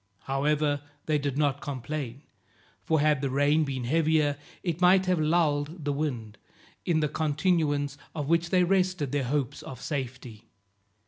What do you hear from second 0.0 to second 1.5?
However, they did